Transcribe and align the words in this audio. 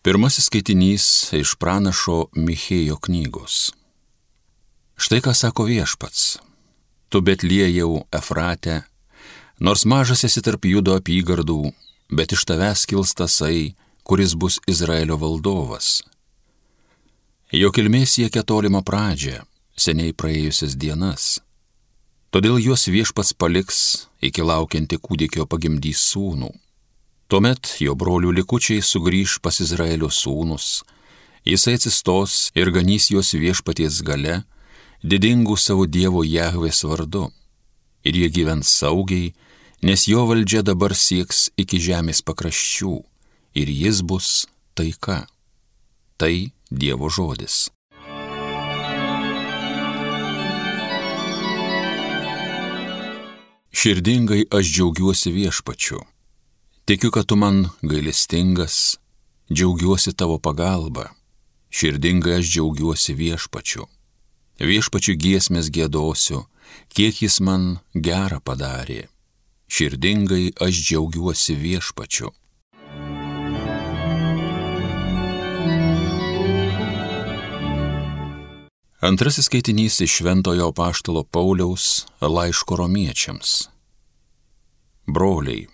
Pirmasis 0.00 0.46
skaitinys 0.48 1.06
iš 1.36 1.50
pranašo 1.60 2.30
Michėjo 2.32 2.94
knygos. 3.04 3.56
Štai 4.96 5.18
ką 5.20 5.34
sako 5.36 5.66
viešpats. 5.68 6.38
Tu 7.12 7.20
betliejau 7.20 8.06
Efrate, 8.08 8.78
nors 9.60 9.84
mažas 9.84 10.24
esi 10.24 10.40
tarp 10.40 10.64
judo 10.64 10.94
apygardų, 10.96 11.74
bet 12.16 12.32
iš 12.32 12.46
tavęs 12.48 12.86
kils 12.88 13.12
tasai, 13.12 13.74
kuris 14.00 14.32
bus 14.32 14.56
Izraelio 14.64 15.20
valdovas. 15.20 16.00
Jo 17.52 17.68
kilmė 17.68 18.06
siekia 18.08 18.40
tolimą 18.40 18.80
pradžią, 18.80 19.44
seniai 19.76 20.16
praėjusias 20.16 20.80
dienas. 20.80 21.28
Todėl 22.32 22.56
juos 22.56 22.88
viešpats 22.88 23.36
paliks, 23.36 24.08
iki 24.24 24.40
laukianti 24.40 24.96
kūdikio 24.96 25.44
pagimdys 25.44 26.08
sūnų. 26.08 26.54
Tuomet 27.30 27.76
jo 27.78 27.92
brolių 27.94 28.32
likučiai 28.40 28.82
sugrįž 28.82 29.36
pas 29.38 29.60
Izraelio 29.62 30.08
sūnus, 30.10 30.80
jisai 31.46 31.76
atsistos 31.78 32.48
ir 32.58 32.72
ganys 32.74 33.06
juos 33.12 33.30
viešpaties 33.38 34.00
gale, 34.02 34.40
didingų 35.06 35.54
savo 35.54 35.86
Dievo 35.86 36.24
Jahvės 36.26 36.82
vardu. 36.82 37.28
Ir 38.02 38.18
jie 38.18 38.32
gyvens 38.34 38.74
saugiai, 38.80 39.30
nes 39.86 40.08
jo 40.10 40.26
valdžia 40.26 40.64
dabar 40.66 40.96
sieks 40.98 41.52
iki 41.54 41.78
žemės 41.78 42.24
pakraščių, 42.26 42.96
ir 43.54 43.74
jis 43.78 44.02
bus 44.02 44.48
taika. 44.74 45.22
Tai 46.18 46.34
Dievo 46.66 47.06
žodis. 47.14 47.68
Širdingai 53.70 54.48
aš 54.50 54.66
džiaugiuosi 54.74 55.30
viešpačiu. 55.30 56.02
Tikiu, 56.90 57.10
kad 57.14 57.26
tu 57.30 57.36
man 57.38 57.68
gailestingas, 57.86 58.98
džiaugiuosi 59.54 60.10
tavo 60.18 60.38
pagalba. 60.42 61.12
Širdingai 61.70 62.40
aš 62.40 62.50
džiaugiuosi 62.50 63.14
viešpačiu 63.14 63.86
viešpačių 64.60 65.14
giesmės 65.16 65.70
gėdosiu, 65.72 66.44
kiek 66.92 67.22
jis 67.22 67.40
man 67.40 67.78
gerą 67.94 68.40
padarė. 68.44 69.08
Širdingai 69.70 70.50
aš 70.60 70.82
džiaugiuosi 70.88 71.56
viešpačiu. 71.56 72.32
Antrasis 79.00 79.46
skaitinys 79.48 80.02
iš 80.04 80.18
Šventojo 80.18 80.72
Paštalo 80.76 81.22
Pauliaus 81.24 82.04
laiško 82.20 82.76
romiečiams. 82.82 83.70
Broliai, 85.08 85.64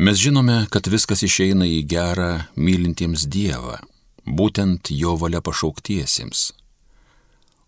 mes 0.00 0.16
žinome, 0.16 0.64
kad 0.72 0.86
viskas 0.88 1.20
išeina 1.26 1.66
į 1.68 1.82
gerą 1.84 2.30
mylintiems 2.56 3.26
Dievą, 3.28 3.76
būtent 4.24 4.88
jo 4.96 5.12
valia 5.20 5.42
pašauktiesiems. 5.44 6.52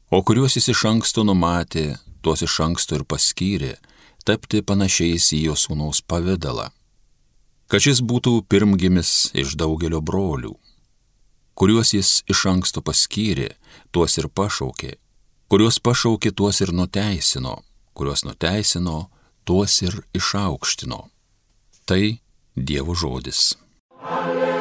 O 0.09 0.23
kuriuos 0.25 0.57
jis 0.57 0.71
iš 0.73 0.85
anksto 0.89 1.27
numatė, 1.29 1.99
tuos 2.25 2.41
iš 2.47 2.57
anksto 2.65 2.97
ir 2.97 3.05
paskyrė, 3.05 3.75
tapti 4.25 4.63
panašiais 4.65 5.29
į 5.37 5.43
jo 5.51 5.59
sūnaus 5.61 6.01
pavydalą, 6.09 6.71
kad 7.69 7.85
šis 7.85 8.01
būtų 8.01 8.39
pirmgimis 8.49 9.35
iš 9.37 9.53
daugelio 9.61 10.01
brolių, 10.01 10.57
kuriuos 11.53 11.93
jis 11.93 12.17
iš 12.33 12.47
anksto 12.49 12.81
paskyrė, 12.81 13.51
tuos 13.93 14.17
ir 14.17 14.33
pašaukė, 14.33 14.97
kuriuos 15.53 15.83
pašaukė, 15.85 16.33
tuos 16.33 16.65
ir 16.65 16.73
nuteisino, 16.73 17.59
kuriuos 17.93 18.25
nuteisino, 18.25 19.11
tuos 19.45 19.83
ir 19.85 20.01
išaukštino. 20.17 21.13
Tai 21.85 22.05
Dievo 22.57 22.95
žodis. 22.95 23.57
Alleluja. 24.03 24.53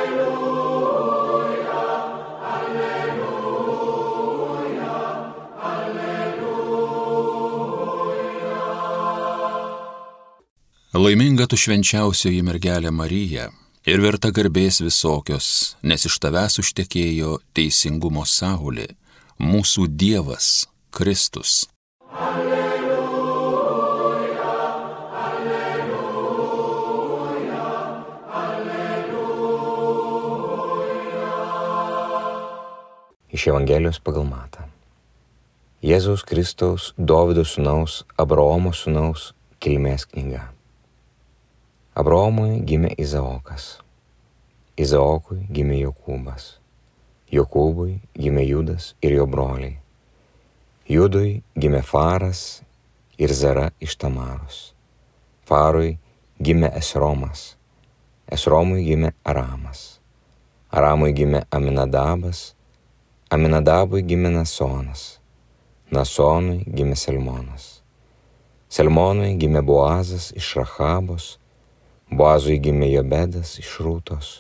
Laiminga 11.02 11.46
tu 11.48 11.56
švenčiausioji 11.56 12.44
mergelė 12.44 12.92
Marija 12.92 13.48
ir 13.88 14.04
verta 14.04 14.30
garbės 14.36 14.82
visokios, 14.84 15.48
nes 15.88 16.04
iš 16.06 16.20
tavęs 16.22 16.60
užtekėjo 16.62 17.38
teisingumo 17.56 18.28
saulė, 18.28 18.90
mūsų 19.40 19.88
Dievas 19.88 20.68
Kristus. 20.92 21.64
Alleluja, 22.12 22.51
Iš 33.32 33.48
Evangelijos 33.48 33.96
pagal 34.04 34.26
Matą. 34.28 34.66
Jėzaus 35.80 36.26
Kristaus, 36.28 36.90
Dovido 37.00 37.46
sūnaus, 37.48 38.02
Abraomo 38.20 38.74
sūnaus 38.76 39.30
kilmės 39.64 40.04
knyga. 40.04 40.50
Abraomui 41.96 42.60
gimė 42.68 42.92
Izaokas, 43.00 43.78
Izaokui 44.76 45.46
gimė 45.48 45.80
Jokūbas, 45.80 46.58
Jokūbui 47.32 48.02
gimė 48.20 48.46
Judas 48.50 48.92
ir 49.00 49.16
jo 49.16 49.32
broliai, 49.32 49.78
Judui 50.92 51.40
gimė 51.56 51.86
Faras 51.88 52.62
ir 53.16 53.32
Zara 53.32 53.70
iš 53.80 53.96
Tamaros, 53.96 54.64
Farui 55.48 55.94
gimė 56.36 56.76
Esromas, 56.76 57.54
Esromui 58.28 58.84
gimė 58.92 59.16
Aramas, 59.24 60.02
Aramui 60.68 61.16
gimė 61.16 61.48
Aminadabas, 61.48 62.50
Aminadabui 63.32 64.02
gimė 64.04 64.28
Nasonas, 64.34 65.02
Nasonui 65.96 66.66
gimė 66.68 66.98
Salmonas, 67.00 67.68
Salmonui 68.68 69.38
gimė 69.40 69.62
Boazas 69.64 70.26
iš 70.36 70.50
Rahabos, 70.58 71.28
Boazui 72.12 72.58
gimė 72.60 72.90
Jobedas 72.92 73.54
iš 73.64 73.70
Rūtos, 73.86 74.34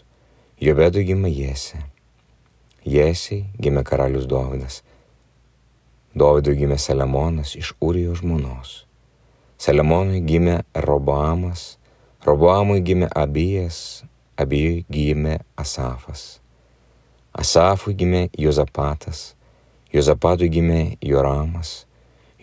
Jobedui 0.59 1.05
gimė 1.07 1.31
Jėse, 1.31 1.79
Jėsiai 2.83 3.45
gimė 3.63 3.85
karalius 3.87 4.27
Dovydas, 4.27 4.81
Dovydui 6.11 6.57
gimė 6.59 6.75
Saliamonas 6.75 7.55
iš 7.55 7.71
Urijo 7.79 8.19
žmonos, 8.19 8.75
Saliamonui 9.55 10.19
gimė 10.27 10.65
Roboamas, 10.75 11.77
Roboamui 12.27 12.83
gimė 12.83 13.07
Abijas, 13.15 14.03
Abijui 14.35 14.83
gimė 14.91 15.39
Asafas, 15.55 16.40
Asafui 17.31 17.93
gimė 17.95 18.25
Jozapatas, 18.35 19.37
Jozapatui 19.93 20.49
gimė 20.51 20.97
Joramas, 20.99 21.85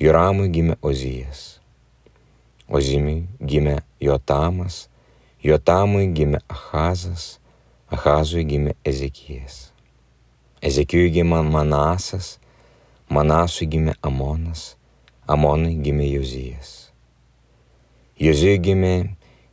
Joramui 0.01 0.49
gimė 0.49 0.79
Ozijas, 0.81 1.61
Ozimiui 2.73 3.27
gimė 3.37 3.83
Jotamas, 4.01 4.87
Jotamui 5.45 6.09
gimė 6.17 6.41
Ahazas, 6.49 7.37
Ahazui 7.93 8.47
gimė 8.49 8.79
Ezekijas. 8.81 9.75
Ezekijui 10.65 11.13
gimė 11.21 11.45
Manasas, 11.45 12.39
Manasui 13.13 13.69
gimė 13.69 13.93
Amonas, 14.01 14.75
Amonui 15.29 15.77
gimė 15.85 16.09
Jozijas. 16.17 16.77
Jozijui 18.17 18.59
gimė 18.65 18.97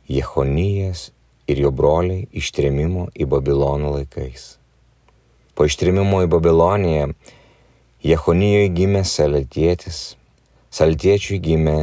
Jehonijas 0.08 1.10
ir 1.44 1.60
jo 1.60 1.76
broliai 1.76 2.24
ištrėmimo 2.32 3.10
į 3.12 3.28
Babilono 3.28 3.98
laikais. 4.00 4.54
Po 5.56 5.64
ištrėmimo 5.64 6.18
į 6.20 6.26
Babiloniją 6.28 7.04
Jehonijoje 8.04 8.68
gimė 8.76 9.00
Salatietis, 9.08 10.00
Saltiečiui 10.68 11.38
gimė 11.40 11.78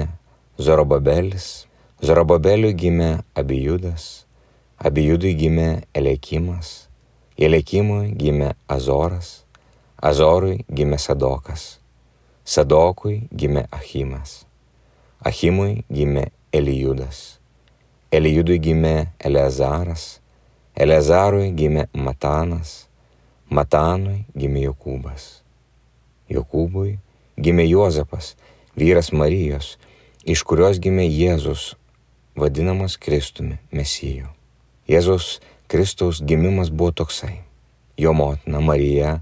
Zorobabelis, 0.61 1.65
Zorobabeliui 2.05 2.75
gimė 2.77 3.07
Abijudas, 3.33 4.27
Abijudui 4.77 5.33
gimė 5.39 5.65
Elekimas, 5.97 6.85
Elekimui 7.33 8.13
gimė 8.13 8.51
Azoras, 8.69 9.33
Azorui 9.97 10.61
gimė 10.69 11.01
Sadokas, 11.01 11.79
Sadokui 12.45 13.23
gimė 13.33 13.65
Achimas, 13.73 14.43
Achimui 15.25 15.81
gimė 15.89 16.29
Elijudas, 16.53 17.39
Elijudui 18.13 18.61
gimė 18.61 18.95
Eleazaras, 19.17 20.19
Eleazarui 20.77 21.49
gimė 21.57 21.89
Matanas, 21.97 22.83
Matanui 23.49 24.23
gimė 24.37 24.67
Jokūbas, 24.67 25.43
Jokūbui 26.31 26.97
gimė 27.37 27.65
Juozapas, 27.67 28.35
vyras 28.75 29.11
Marijos, 29.11 29.77
iš 30.23 30.43
kurios 30.47 30.79
gimė 30.79 31.07
Jėzus 31.09 31.73
vadinamas 32.35 32.97
Kristumi, 32.97 33.59
Mesiju. 33.71 34.29
Jėzaus 34.89 35.39
Kristaus 35.67 36.21
gimimas 36.21 36.69
buvo 36.69 36.91
toksai. 36.91 37.41
Jo 37.97 38.13
motina 38.13 38.59
Marija 38.59 39.21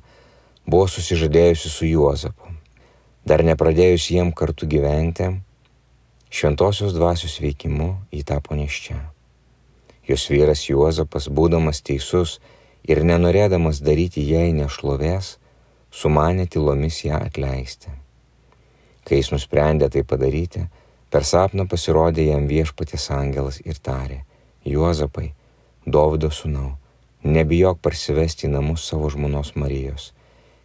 buvo 0.65 0.88
susižadėjusi 0.88 1.69
su 1.69 1.88
Juozapu. 1.89 2.50
Dar 3.27 3.44
nepradėjus 3.45 4.09
jiem 4.12 4.31
kartu 4.33 4.65
gyventi, 4.65 5.27
šventosios 6.31 6.95
dvasios 6.95 7.38
veikimu 7.44 7.94
jį 8.12 8.23
tapo 8.25 8.57
neščia. 8.57 8.97
Jos 10.07 10.25
vyras 10.31 10.65
Juozapas, 10.69 11.29
būdamas 11.29 11.83
teisus 11.85 12.39
ir 12.88 13.04
nenorėdamas 13.06 13.81
daryti 13.86 14.24
jai 14.25 14.51
nešlovės, 14.56 15.38
sumanė 15.92 16.48
tylomis 16.48 17.04
ją 17.06 17.19
atleisti. 17.19 17.92
Kai 19.06 19.19
jis 19.19 19.31
nusprendė 19.33 19.89
tai 19.92 20.04
padaryti, 20.07 20.66
per 21.12 21.25
sapną 21.28 21.68
pasirodė 21.68 22.30
jam 22.30 22.48
viešpatės 22.48 23.10
angelas 23.12 23.60
ir 23.66 23.78
tarė, 23.78 24.24
Juozapai, 24.66 25.31
Dovido 25.86 26.30
sūnau, 26.30 26.75
nebijok 27.25 27.80
parsivesti 27.81 28.45
į 28.48 28.56
namus 28.56 28.86
savo 28.86 29.10
žmonos 29.10 29.56
Marijos, 29.57 30.12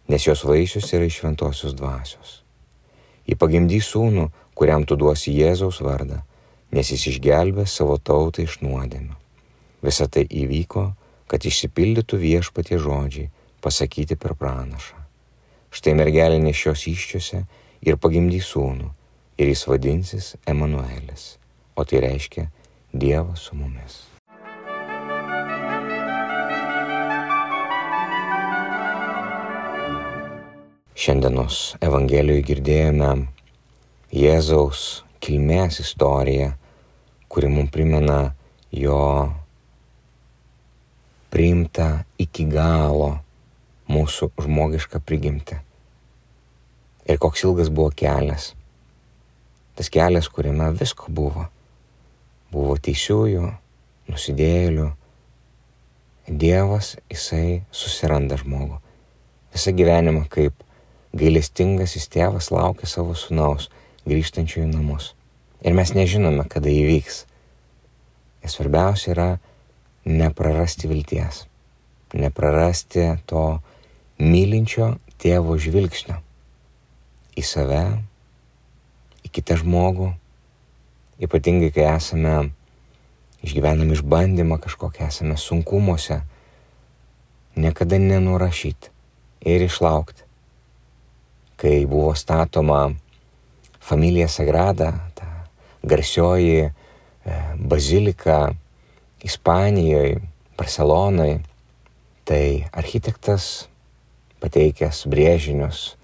nes 0.07 0.27
jos 0.27 0.45
vaisius 0.45 0.93
yra 0.93 1.07
iš 1.09 1.21
šventosios 1.21 1.73
dvasios. 1.77 2.41
Į 3.27 3.35
pagimdį 3.35 3.79
sūnų, 3.83 4.27
kuriam 4.55 4.85
tu 4.87 4.95
duosi 4.95 5.33
Jėzaus 5.35 5.81
vardą, 5.83 6.21
nes 6.71 6.91
jis 6.93 7.07
išgelbė 7.11 7.65
savo 7.67 7.97
tautą 7.97 8.45
iš 8.45 8.61
nuodėmių. 8.61 9.17
Visą 9.83 10.07
tai 10.09 10.23
įvyko, 10.29 10.91
kad 11.27 11.45
išsipildytų 11.45 12.19
viešpatie 12.21 12.79
žodžiai, 12.79 13.31
pasakyti 13.61 14.15
per 14.15 14.35
pranašą. 14.39 14.97
Štai 15.71 15.93
mergelė 15.99 16.39
nešios 16.39 16.87
iščiose 16.87 17.43
ir 17.83 17.99
pagimdys 17.99 18.53
sūnų, 18.53 18.91
ir 19.37 19.51
jis 19.51 19.65
vadinsis 19.67 20.35
Emanuelis, 20.47 21.35
o 21.75 21.83
tai 21.83 22.01
reiškia 22.07 22.47
Dievas 22.93 23.43
su 23.49 23.57
mumis. 23.59 24.05
Šiandienos 30.97 31.75
Evangelijoje 31.83 32.45
girdėjome 32.47 33.11
Jėzaus 34.09 35.03
kilmės 35.21 35.77
istoriją, 35.83 36.53
kuri 37.29 37.51
mums 37.51 37.69
primena 37.75 38.31
jo 38.71 39.03
priimta 41.37 42.01
iki 42.17 42.47
galo 42.49 43.19
mūsų 43.85 44.31
žmogišką 44.41 44.97
prigimtį 45.05 45.59
ir 47.07 47.19
koks 47.21 47.43
ilgas 47.45 47.69
buvo 47.69 47.91
kelias. 47.93 48.55
Tas 49.77 49.91
kelias, 49.93 50.31
kuriame 50.33 50.71
visko 50.73 51.11
buvo. 51.13 51.45
Buvo 52.49 52.73
teisiųjų, 52.81 53.51
nusidėjėlių. 54.09 54.87
Dievas, 56.27 56.95
jisai 57.13 57.61
susiranda 57.69 58.39
žmogų. 58.41 58.79
Visą 59.53 59.75
gyvenimą 59.77 60.25
kaip 60.33 60.65
gailestingasis 61.13 62.09
tėvas 62.11 62.49
laukia 62.51 62.89
savo 62.89 63.13
sunaus 63.13 63.69
grįžtančių 64.09 64.65
į 64.65 64.71
namus. 64.73 65.13
Ir 65.61 65.77
mes 65.77 65.93
nežinome, 65.93 66.49
kada 66.49 66.73
įvyks. 66.73 67.27
Ir 68.41 68.51
svarbiausia 68.51 69.13
yra 69.13 69.29
neprarasti 70.07 70.87
vilties, 70.87 71.43
neprarasti 72.15 73.09
to 73.27 73.59
mylinčio 74.17 74.95
tėvo 75.19 75.57
žvilgsnio 75.59 76.21
į 77.37 77.43
save, 77.45 77.83
į 79.27 79.31
kitą 79.33 79.59
žmogų, 79.61 80.09
ypatingai 81.21 81.69
kai 81.75 81.85
esame, 81.91 82.53
išgyvenam 83.45 83.91
išbandymą 83.93 84.57
kažkokią, 84.63 85.09
esame 85.11 85.37
sunkumuose, 85.37 86.21
niekada 87.57 87.99
nenurašyti 88.01 88.93
ir 89.45 89.67
išlaukti. 89.67 90.23
Kai 91.57 91.85
buvo 91.89 92.13
statoma 92.15 92.93
Familija 93.81 94.27
Sagrada, 94.29 94.91
ta 95.17 95.47
garsioji 95.81 96.67
e, 96.67 96.71
bazilika 97.57 98.53
Ispanijoje, 99.25 100.19
Barcelonoje, 100.57 101.39
tai 102.27 102.67
architektas 102.75 103.67
pateikęs 104.41 105.05
brėžinius 105.09 105.97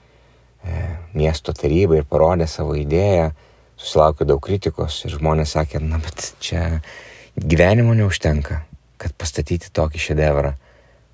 E, 0.64 0.98
miesto 1.14 1.52
tarybai 1.52 2.00
ir 2.00 2.06
parodė 2.08 2.48
savo 2.48 2.78
idėją, 2.80 3.32
susilaukė 3.76 4.28
daug 4.30 4.40
kritikos 4.44 5.02
ir 5.04 5.18
žmonės 5.18 5.58
sakė, 5.58 5.82
na 5.84 6.00
bet 6.00 6.30
čia 6.44 6.80
gyvenimo 7.36 7.96
neužtenka, 8.00 8.62
kad 9.02 9.16
pastatyti 9.20 9.74
tokį 9.76 10.04
šedevrą. 10.06 10.54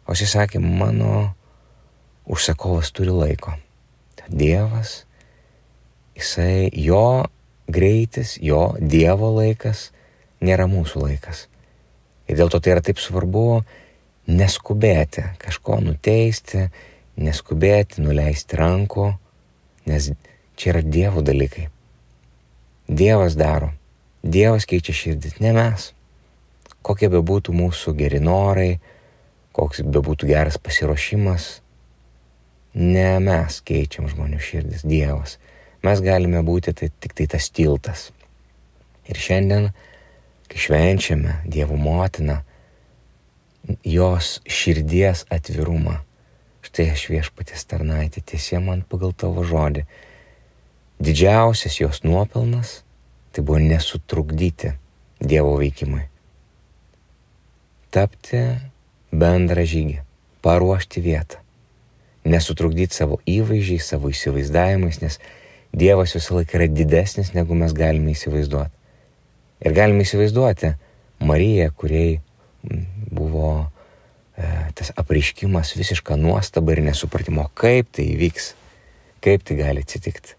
O 0.06 0.14
jis 0.14 0.36
sakė, 0.36 0.62
mano 0.62 1.32
užsakovas 2.30 2.94
turi 2.94 3.14
laiko. 3.14 3.56
Dievas, 4.30 5.08
jisai, 6.14 6.70
jo 6.78 7.26
greitis, 7.66 8.38
jo 8.38 8.76
Dievo 8.78 9.32
laikas 9.40 9.88
nėra 10.46 10.70
mūsų 10.70 11.08
laikas. 11.08 11.48
Ir 12.30 12.38
dėl 12.38 12.52
to 12.54 12.62
tai 12.62 12.76
yra 12.76 12.84
taip 12.86 13.02
svarbu 13.02 13.64
neskubėti, 14.30 15.26
kažko 15.42 15.80
nuteisti, 15.82 16.68
neskubėti, 17.18 18.04
nuleisti 18.06 18.60
rankų 18.60 19.10
Nes 19.90 20.12
čia 20.56 20.74
yra 20.74 20.82
Dievo 20.86 21.22
dalykai. 21.26 21.70
Dievas 22.88 23.34
daro. 23.40 23.72
Dievas 24.22 24.68
keičia 24.70 24.94
širdis, 24.94 25.40
ne 25.42 25.54
mes. 25.56 25.94
Kokie 26.86 27.10
be 27.10 27.22
būtų 27.26 27.56
mūsų 27.56 27.96
geri 27.98 28.20
norai, 28.22 28.78
koks 29.56 29.82
be 29.82 30.02
būtų 30.04 30.30
geras 30.30 30.60
pasiruošimas, 30.62 31.48
ne 32.78 33.10
mes 33.24 33.60
keičiam 33.66 34.08
žmonių 34.12 34.40
širdis, 34.44 34.86
Dievas. 34.86 35.38
Mes 35.84 36.04
galime 36.06 36.44
būti 36.46 36.76
tai, 36.76 36.92
tik 37.02 37.16
tai 37.18 37.28
tas 37.34 37.50
tiltas. 37.50 38.10
Ir 39.10 39.18
šiandien, 39.18 39.72
kai 40.50 40.62
švenčiame 40.66 41.40
Dievo 41.46 41.78
motiną, 41.78 42.42
jos 43.86 44.40
širdies 44.50 45.28
atvirumą, 45.30 46.00
Štai 46.70 46.92
aš 46.94 47.08
viešpatės 47.10 47.64
tarnaitė, 47.66 48.22
tiesie 48.22 48.60
man 48.62 48.84
pagal 48.86 49.14
tavo 49.16 49.42
žodį. 49.48 49.86
Didžiausias 51.00 51.80
jos 51.80 52.04
nuopelnas 52.04 52.82
tai 53.34 53.42
buvo 53.46 53.62
nesutrukdyti 53.64 54.76
Dievo 55.20 55.56
veikimui. 55.60 56.04
Tapti 57.96 58.42
bendrą 59.10 59.64
žygį, 59.66 59.98
paruošti 60.46 61.02
vietą. 61.04 61.40
Nesutrukdyti 62.30 62.94
savo 62.94 63.18
įvaizdžiai, 63.26 63.82
savo 63.82 64.12
įsivaizdavimais, 64.14 65.00
nes 65.02 65.18
Dievas 65.74 66.14
visą 66.18 66.38
laiką 66.38 66.58
yra 66.58 66.68
didesnis, 66.70 67.34
negu 67.34 67.58
mes 67.58 67.74
galime 67.78 68.14
įsivaizduoti. 68.14 68.74
Ir 69.60 69.76
galime 69.76 70.06
įsivaizduoti 70.06 70.76
Mariją, 71.26 71.72
kuriai 71.76 72.20
buvo 73.12 73.52
E, 74.40 74.72
tas 74.72 74.94
apreiškimas 74.96 75.74
visišką 75.76 76.16
nuostabą 76.16 76.72
ir 76.72 76.80
nesupratimo, 76.86 77.50
kaip 77.60 77.90
tai 77.92 78.06
įvyks, 78.14 78.54
kaip 79.26 79.44
tai 79.44 79.58
gali 79.60 79.84
atsitikti. 79.84 80.38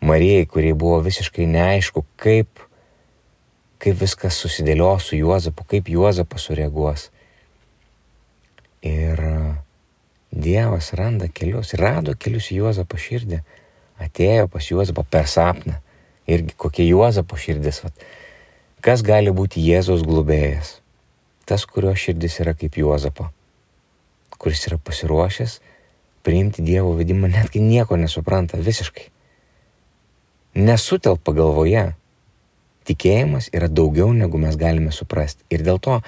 Marijai, 0.00 0.46
kuriai 0.48 0.76
buvo 0.80 1.02
visiškai 1.04 1.44
neaišku, 1.50 2.06
kaip, 2.22 2.62
kaip 3.84 3.98
viskas 4.00 4.38
susidėlios 4.40 5.10
su 5.10 5.18
Juozapu, 5.18 5.66
kaip 5.68 5.90
Juozapas 5.92 6.48
sureaguos. 6.48 7.10
Ir 8.80 9.20
Dievas 10.32 10.94
randa 10.96 11.28
kelius, 11.28 11.74
rado 11.76 12.14
kelius 12.16 12.48
į 12.48 12.62
Juozapo 12.62 12.96
širdį, 12.96 13.42
atėjo 14.00 14.48
pas 14.48 14.72
Juozapą 14.72 15.04
per 15.04 15.28
sapną. 15.28 15.82
Irgi 16.30 16.54
kokia 16.56 16.86
Juozapo 16.86 17.38
širdis, 17.40 17.82
vat. 17.84 18.06
kas 18.84 19.02
gali 19.02 19.32
būti 19.34 19.62
Jėzaus 19.64 20.04
globėjas 20.06 20.80
tas, 21.50 21.66
kurio 21.66 21.96
širdis 21.98 22.38
yra 22.44 22.54
kaip 22.54 22.76
Juozapo, 22.78 23.26
kuris 24.38 24.62
yra 24.68 24.78
pasiruošęs 24.78 25.58
priimti 26.22 26.62
Dievo 26.62 26.92
vedimą, 26.94 27.30
netgi 27.32 27.62
nieko 27.64 27.96
nesupranta 27.98 28.60
visiškai. 28.60 29.08
Nesutelpa 30.60 31.34
galvoje. 31.34 31.88
Tikėjimas 32.86 33.48
yra 33.56 33.68
daugiau 33.70 34.12
negu 34.16 34.38
mes 34.40 34.56
galime 34.60 34.92
suprasti. 34.94 35.42
Ir 35.52 35.64
dėl 35.66 35.80
to, 35.82 35.98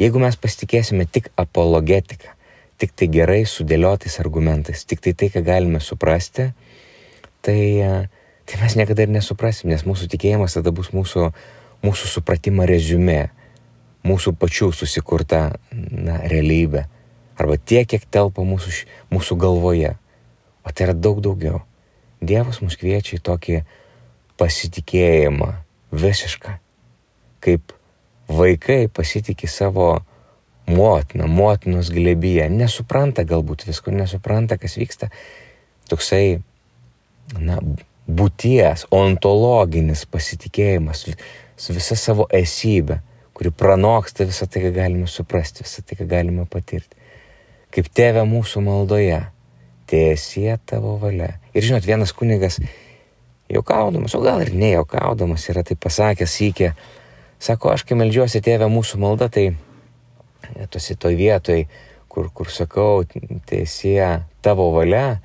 jeigu 0.00 0.22
mes 0.22 0.38
pasitikėsime 0.40 1.06
tik 1.10 1.30
apologetiką, 1.40 2.32
tik 2.80 2.94
tai 2.94 3.08
gerai 3.12 3.42
sudėliotais 3.48 4.18
argumentais, 4.22 4.84
tik 4.86 5.02
tai 5.04 5.14
tai, 5.18 5.30
ką 5.34 5.42
galime 5.46 5.82
suprasti, 5.84 6.48
tai, 7.44 7.58
tai 8.44 8.60
mes 8.60 8.76
niekada 8.76 9.06
ir 9.06 9.12
nesuprasim, 9.14 9.70
nes 9.72 9.86
mūsų 9.88 10.10
tikėjimas 10.12 10.56
tada 10.58 10.72
bus 10.74 10.92
mūsų, 10.96 11.30
mūsų 11.84 12.12
supratimo 12.16 12.66
rezumė 12.68 13.30
mūsų 14.04 14.34
pačių 14.38 14.70
susikurta 14.76 15.44
na, 15.72 16.20
realybė. 16.28 16.86
Arba 17.40 17.56
tiek, 17.58 17.88
kiek 17.88 18.04
telpa 18.12 18.44
mūsų, 18.46 18.74
mūsų 19.10 19.38
galvoje. 19.40 19.94
O 20.64 20.72
tai 20.72 20.88
yra 20.88 20.94
daug 20.96 21.22
daugiau. 21.24 21.62
Dievas 22.24 22.60
mus 22.62 22.76
kviečia 22.80 23.18
į 23.18 23.24
tokį 23.24 23.62
pasitikėjimą 24.40 25.50
visišką. 25.94 26.58
Kaip 27.44 27.74
vaikai 28.28 28.86
pasitikė 28.92 29.50
savo 29.50 29.88
motiną, 30.68 31.26
motinos 31.28 31.90
glebyje. 31.92 32.46
Nesupranta 32.52 33.26
galbūt 33.28 33.66
visko, 33.68 33.92
nesupranta, 33.92 34.56
kas 34.60 34.78
vyksta. 34.80 35.10
Toksai, 35.90 36.38
na, 37.36 37.58
būties, 38.06 38.86
ontologinis 38.92 40.04
pasitikėjimas 40.10 41.06
su 41.56 41.76
visa 41.76 41.96
savo 41.96 42.28
esybė 42.32 43.00
kuri 43.34 43.50
pranoksta 43.50 44.24
visą 44.24 44.46
tai, 44.46 44.62
ką 44.62 44.70
galime 44.74 45.08
suprasti, 45.10 45.66
visą 45.66 45.82
tai, 45.82 45.98
ką 45.98 46.06
galime 46.08 46.46
patirti. 46.50 46.96
Kaip 47.74 47.90
tėvė 47.90 48.22
mūsų 48.30 48.62
maldoje, 48.62 49.18
tiesie 49.90 50.54
tavo 50.70 50.94
valia. 51.02 51.34
Ir 51.54 51.66
žinot, 51.66 51.86
vienas 51.86 52.14
kunigas, 52.14 52.60
jaukaudamas, 53.50 54.14
o 54.14 54.22
gal 54.22 54.44
ir 54.44 54.54
nejaukaudamas, 54.54 55.48
yra 55.50 55.64
tai 55.66 55.74
pasakęs 55.74 56.36
įkė, 56.46 56.70
sako, 57.42 57.74
aš 57.74 57.82
kai 57.88 57.98
melžiuosi 57.98 58.42
tėvę 58.44 58.70
mūsų 58.70 59.02
maldą, 59.02 59.28
tai 59.34 59.48
tuosi 60.70 60.94
toj 60.94 61.18
vietoj, 61.18 61.66
kur, 62.08 62.30
kur 62.30 62.52
sakau, 62.54 63.02
tiesie 63.50 63.98
tavo 64.46 64.70
valia, 64.76 65.18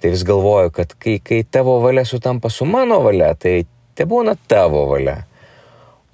tai 0.00 0.10
vis 0.10 0.24
galvoju, 0.24 0.70
kad 0.74 0.94
kai, 0.98 1.18
kai 1.24 1.42
tavo 1.44 1.78
valia 1.80 2.04
sutampa 2.04 2.48
su 2.50 2.64
mano 2.64 3.00
valia, 3.04 3.34
tai 3.34 3.64
te 3.94 4.06
būna 4.08 4.36
tavo 4.48 4.86
valia. 4.90 5.18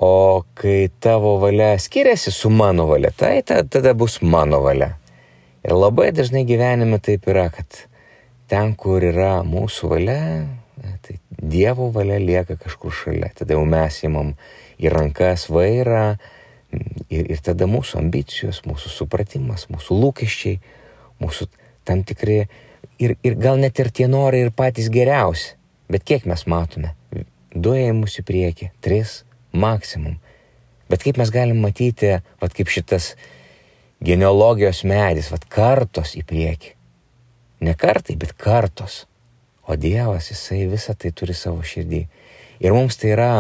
O 0.03 0.45
kai 0.59 0.91
tavo 1.01 1.37
valia 1.41 1.77
skiriasi 1.81 2.33
su 2.35 2.51
mano 2.51 2.87
valia, 2.91 3.13
tai 3.17 3.41
tada 3.47 3.95
bus 3.95 4.21
mano 4.23 4.61
valia. 4.65 4.97
Ir 5.65 5.73
labai 5.75 6.11
dažnai 6.13 6.45
gyvenime 6.47 6.99
taip 7.03 7.25
yra, 7.31 7.49
kad 7.55 7.87
ten, 8.51 8.75
kur 8.79 9.03
yra 9.03 9.41
mūsų 9.47 9.91
valia, 9.95 10.21
tai 11.07 11.19
Dievo 11.37 11.89
valia 11.95 12.19
lieka 12.21 12.57
kažkur 12.59 12.93
šalia. 12.95 13.31
Tada 13.39 13.57
jau 13.57 13.65
mes 13.69 14.03
įmam 14.07 14.35
į 14.83 14.91
rankas 14.93 15.47
vairą 15.53 16.17
ir, 17.11 17.27
ir 17.33 17.43
tada 17.45 17.69
mūsų 17.71 18.01
ambicijos, 18.03 18.63
mūsų 18.67 18.93
supratimas, 18.93 19.67
mūsų 19.73 19.99
lūkesčiai, 20.01 20.61
mūsų 21.23 21.49
tam 21.87 22.03
tikri 22.07 22.47
ir, 22.99 23.17
ir 23.23 23.37
gal 23.41 23.61
net 23.61 23.79
ir 23.79 23.91
tie 23.95 24.09
norai 24.11 24.45
ir 24.47 24.53
patys 24.55 24.91
geriausi. 24.93 25.55
Bet 25.91 26.05
kiek 26.07 26.27
mes 26.27 26.47
matome? 26.51 26.95
Du 27.55 27.73
ėjimus 27.77 28.19
į 28.21 28.25
priekį, 28.27 28.71
tris, 28.83 29.21
maksimum. 29.55 30.19
Bet 30.91 31.03
kaip 31.03 31.19
mes 31.19 31.31
galim 31.35 31.61
matyti, 31.63 32.17
vad 32.43 32.55
kaip 32.55 32.71
šitas 32.71 33.15
genealogijos 34.05 34.85
medis, 34.87 35.31
vad 35.33 35.47
kartos 35.51 36.15
į 36.19 36.25
priekį. 36.27 36.75
Ne 37.67 37.75
kartai, 37.79 38.19
bet 38.21 38.35
kartos. 38.37 39.05
O 39.67 39.75
Dievas, 39.75 40.29
Jisai 40.31 40.67
visą 40.71 40.95
tai 40.95 41.11
turi 41.17 41.35
savo 41.35 41.65
širdį. 41.67 42.05
Ir 42.63 42.75
mums 42.77 42.99
tai 43.01 43.15
yra 43.15 43.31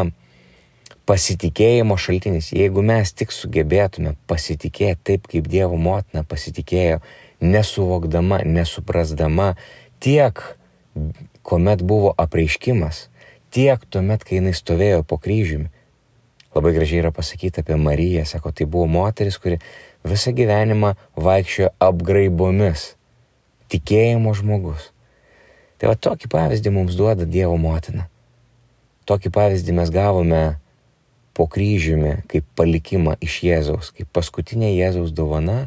pasitikėjimo 1.07 1.95
šaltinis. 2.01 2.51
Jeigu 2.57 2.83
mes 2.83 3.13
tik 3.15 3.35
sugebėtume 3.35 4.17
pasitikėti 4.27 5.05
taip, 5.13 5.29
kaip 5.31 5.47
Dievo 5.51 5.79
motina 5.79 6.25
pasitikėjo, 6.27 6.99
nesuvokdama, 7.41 8.43
nesuprasdama 8.45 9.55
tiek, 10.03 10.41
kuomet 11.47 11.83
buvo 11.83 12.15
apreiškimas, 12.19 13.07
tiek 13.55 13.83
tuomet, 13.91 14.25
kai 14.25 14.41
jinai 14.41 14.55
stovėjo 14.57 15.03
po 15.09 15.19
kryžiumi, 15.23 15.71
Labai 16.57 16.73
gražiai 16.73 17.03
yra 17.03 17.11
pasakyta 17.13 17.61
apie 17.61 17.77
Mariją, 17.77 18.23
sako, 18.25 18.49
tai 18.49 18.65
buvo 18.65 18.87
moteris, 18.89 19.37
kuri 19.37 19.59
visą 20.09 20.33
gyvenimą 20.33 20.95
vaikščiojo 21.21 21.75
apgraibomis. 21.85 22.95
Tikėjimo 23.69 24.33
žmogus. 24.39 24.87
Tai 25.77 25.91
va 25.91 25.97
tokį 26.01 26.31
pavyzdį 26.33 26.73
mums 26.73 26.97
duoda 26.97 27.27
Dievo 27.29 27.59
motina. 27.61 28.07
Tokį 29.05 29.35
pavyzdį 29.37 29.75
mes 29.77 29.93
gavome 29.93 30.41
po 31.37 31.45
kryžiumi 31.45 32.23
kaip 32.33 32.49
palikimą 32.57 33.19
iš 33.21 33.43
Jėzaus, 33.45 33.93
kaip 33.93 34.09
paskutinė 34.17 34.73
Jėzaus 34.73 35.13
dovana 35.13 35.67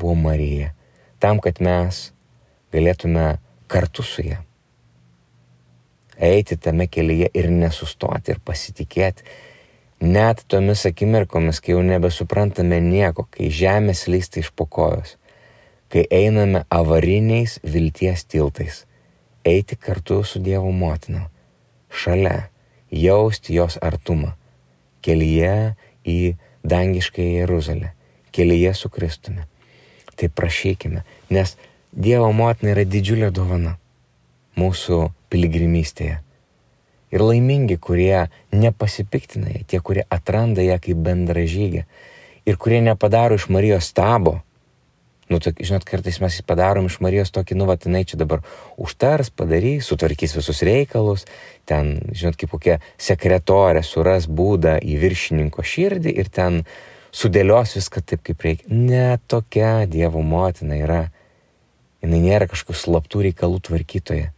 buvo 0.00 0.16
Marija. 0.16 0.72
Tam, 1.20 1.40
kad 1.44 1.60
mes 1.60 2.10
galėtume 2.72 3.34
kartu 3.70 4.02
su 4.06 4.24
ją 4.26 4.40
eiti 6.20 6.56
tame 6.60 6.84
kelyje 6.84 7.30
ir 7.32 7.46
nesustoti 7.48 8.34
ir 8.34 8.42
pasitikėti 8.44 9.24
Net 10.00 10.46
tomis 10.48 10.86
akimirkomis, 10.88 11.58
kai 11.60 11.74
jau 11.74 11.82
nebesuprantame 11.84 12.78
nieko, 12.80 13.26
kai 13.28 13.50
žemė 13.52 13.92
slysta 13.92 14.40
iš 14.40 14.48
pokojos, 14.56 15.18
kai 15.92 16.06
einame 16.08 16.62
avariniais 16.72 17.58
vilties 17.60 18.24
tiltais, 18.24 18.86
eiti 19.44 19.76
kartu 19.76 20.22
su 20.24 20.40
Dievo 20.40 20.72
motina, 20.72 21.26
šalia, 21.92 22.48
jausti 22.88 23.58
jos 23.58 23.76
artumą, 23.84 24.32
kelyje 25.04 25.76
į 26.08 26.18
dangišką 26.64 27.28
Jeruzalę, 27.36 27.92
kelyje 28.32 28.72
su 28.80 28.88
Kristumi. 28.88 29.44
Tai 30.20 30.28
prašykime, 30.28 31.04
nes 31.32 31.56
Dievo 31.90 32.28
motina 32.36 32.74
yra 32.74 32.84
didžiulė 32.86 33.30
dovana 33.34 33.78
mūsų 34.60 35.08
piligrimystėje 35.32 36.20
ir 37.10 37.24
laimingi, 37.24 37.78
kurie 37.82 38.28
nepasipiktina 38.54 39.50
ją, 39.56 39.64
tie, 39.66 39.80
kurie 39.82 40.04
atranda 40.10 40.62
ją 40.62 40.78
kaip 40.82 41.00
bendražygę 41.06 41.86
ir 42.46 42.60
kurie 42.60 42.80
nepadaro 42.84 43.38
iš 43.38 43.48
Marijos 43.50 43.90
stabo. 43.90 44.40
Nu, 45.30 45.38
to, 45.38 45.52
žinot, 45.54 45.84
kartais 45.86 46.18
mes 46.18 46.40
padarom 46.42 46.88
iš 46.90 46.98
Marijos 47.02 47.30
tokį, 47.30 47.54
nu, 47.58 47.66
vatinai 47.70 48.02
čia 48.06 48.18
dabar 48.18 48.40
užtars, 48.80 49.30
padarys, 49.30 49.86
sutvarkys 49.86 50.34
visus 50.34 50.62
reikalus, 50.66 51.26
ten, 51.70 52.00
žinot, 52.10 52.38
kaip 52.38 52.50
kokia 52.50 52.78
sekretorė 52.98 53.84
suras 53.86 54.26
būdą 54.26 54.80
į 54.82 54.96
viršininko 55.02 55.62
širdį 55.62 56.16
ir 56.18 56.32
ten 56.34 56.64
sudėlios 57.12 57.74
viską 57.76 58.02
taip, 58.06 58.22
kaip 58.26 58.44
reikia. 58.46 58.66
Ne 58.70 59.18
tokia 59.30 59.86
Dievo 59.90 60.22
motina 60.22 60.78
yra. 60.78 61.00
Jis 62.00 62.12
nėra 62.14 62.48
kažkokių 62.48 62.78
slaptų 62.80 63.24
reikalų 63.28 63.60
tvarkytoja. 63.68 64.30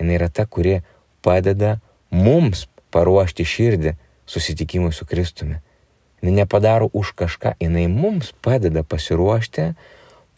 Jis 0.00 0.14
yra 0.16 0.28
ta, 0.28 0.46
kuri 0.46 0.80
padeda 1.22 1.76
mums 2.10 2.66
paruošti 2.92 3.46
širdį 3.46 3.94
susitikimui 4.26 4.92
su 4.92 5.06
Kristumi. 5.06 5.60
Jis 6.22 6.34
nepadaro 6.34 6.90
už 6.92 7.14
kažką, 7.18 7.54
jinai 7.62 7.86
mums 7.90 8.32
padeda 8.42 8.82
pasiruošti, 8.82 9.72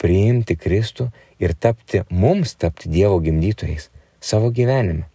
priimti 0.01 0.57
Kristų 0.59 1.09
ir 1.41 1.55
tapti 1.57 2.03
mums, 2.09 2.55
tapti 2.59 2.91
Dievo 2.91 3.19
gimdytojais 3.23 3.89
savo 4.25 4.49
gyvenime, 4.49 5.05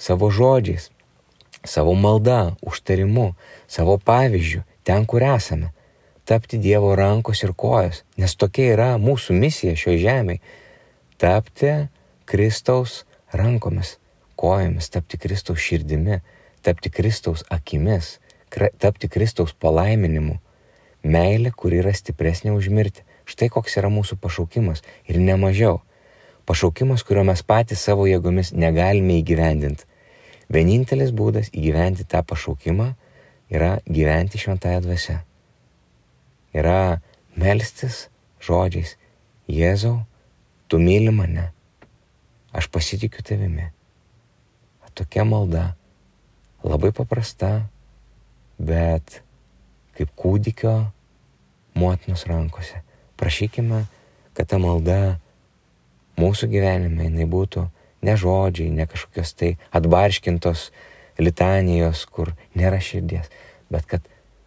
savo 0.00 0.30
žodžiais, 0.32 0.88
savo 1.64 1.92
malda, 1.92 2.56
užtarimu, 2.64 3.34
savo 3.68 3.98
pavyzdžiu, 4.00 4.64
ten, 4.84 5.06
kur 5.06 5.24
esame, 5.24 5.72
tapti 6.24 6.58
Dievo 6.58 6.94
rankos 6.96 7.42
ir 7.44 7.52
kojos, 7.56 8.04
nes 8.16 8.36
tokia 8.36 8.70
yra 8.76 8.90
mūsų 9.00 9.36
misija 9.36 9.74
šioje 9.76 9.98
žemėje- 10.04 10.40
tapti 11.22 11.88
Kristaus 12.24 13.04
rankomis 13.32 13.98
kojomis, 14.36 14.90
tapti 14.90 15.18
Kristaus 15.18 15.58
širdimi, 15.58 16.20
tapti 16.62 16.90
Kristaus 16.90 17.44
akimis, 17.50 18.18
tapti 18.78 19.08
Kristaus 19.08 19.54
palaiminimu. 19.54 20.38
Meilė, 21.04 21.52
kuri 21.52 21.82
yra 21.82 21.92
stipresnė 21.92 22.54
už 22.56 22.70
mirtį. 22.72 23.02
Štai 23.28 23.48
koks 23.52 23.76
yra 23.76 23.90
mūsų 23.92 24.16
pašaukimas 24.20 24.82
ir 25.08 25.18
nemažiau. 25.20 25.80
Pašaukimas, 26.48 27.04
kurio 27.04 27.24
mes 27.24 27.42
patys 27.42 27.80
savo 27.84 28.06
jėgomis 28.08 28.52
negalime 28.52 29.18
įgyvendinti. 29.20 29.84
Vienintelis 30.52 31.12
būdas 31.12 31.50
įgyventi 31.52 32.04
tą 32.08 32.20
pašaukimą 32.24 32.94
yra 33.54 33.70
gyventi 33.86 34.40
šventąją 34.42 34.82
dvasę. 34.84 35.20
Yra 36.54 37.00
melstis 37.38 38.08
žodžiais, 38.42 38.96
Jėzau, 39.50 40.04
tu 40.68 40.80
myli 40.80 41.12
mane, 41.12 41.50
aš 42.56 42.70
pasitikiu 42.72 43.20
tavimi 43.26 43.68
tokia 44.94 45.24
malda, 45.24 45.74
labai 46.62 46.92
paprasta, 46.94 47.66
bet 48.58 49.20
kaip 49.98 50.10
kūdikio 50.18 50.74
motinos 51.78 52.24
rankose. 52.30 52.82
Prašykime, 53.18 53.84
kad 54.34 54.50
ta 54.50 54.58
malda 54.62 55.18
mūsų 56.18 56.48
gyvenime 56.50 57.08
jinai 57.08 57.26
būtų 57.30 57.66
ne 58.06 58.14
žodžiai, 58.18 58.70
ne 58.70 58.86
kažkokios 58.90 59.34
tai 59.38 59.54
atbarškintos 59.74 60.68
litanijos, 61.18 62.04
kur 62.10 62.32
nėra 62.58 62.80
širdies, 62.82 63.30
bet 63.72 63.86
kad 63.90 64.06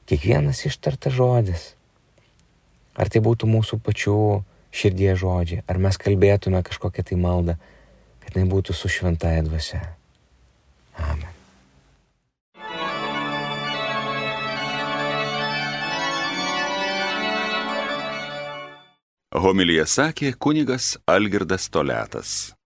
kiekvienas 0.09 0.65
ištartas 0.67 1.15
žodis, 1.15 1.71
ar 2.97 3.11
tai 3.11 3.21
būtų 3.23 3.49
mūsų 3.51 3.79
pačių 3.83 4.19
širdies 4.73 5.21
žodžiai, 5.23 5.63
ar 5.67 5.79
mes 5.81 5.99
kalbėtume 6.01 6.61
kažkokią 6.65 7.07
tai 7.11 7.19
maldą, 7.21 7.57
kad 8.23 8.35
jinai 8.35 8.51
būtų 8.51 8.75
su 8.75 8.91
šventaja 8.91 9.45
dvasia. 9.47 9.81
Amen. 10.97 11.33
Homilija 19.37 19.85
sakė 19.85 20.31
kunigas 20.33 20.95
Algirdas 21.05 21.69
Toletas. 21.69 22.56